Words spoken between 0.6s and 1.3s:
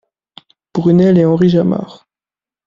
Brunel et